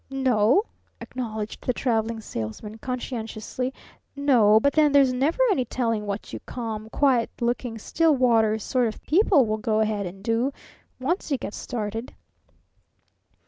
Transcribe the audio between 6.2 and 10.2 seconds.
you calm, quiet looking, still waters sort of people will go ahead